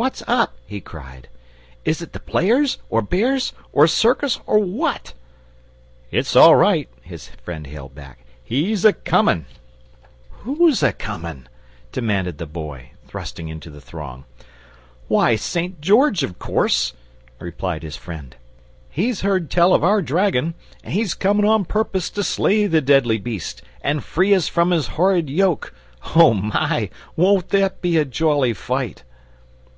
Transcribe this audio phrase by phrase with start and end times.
[0.00, 1.26] "What's up?" he cried.
[1.84, 5.12] "Is it the players, or bears, or a circus, or what?"
[6.12, 8.20] "It's all right," his friend hailed back.
[8.44, 9.44] "He's a coming."
[10.44, 11.48] "WHO'S a coming?"
[11.90, 14.22] demanded the Boy, thrusting into the throng.
[15.08, 15.80] "Why, St.
[15.80, 16.92] George, of course,"
[17.40, 18.36] replied his friend.
[18.88, 20.54] "He's heard tell of our dragon,
[20.84, 24.86] and he's comin' on purpose to slay the deadly beast, and free us from his
[24.94, 25.74] horrid yoke.
[26.14, 26.88] O my!
[27.16, 29.02] won't there be a jolly fight!"